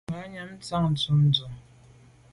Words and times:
Ngabnyàm 0.09 0.49
tshàm 0.61 0.83
ntshob 0.91 1.19
ndù. 1.27 1.45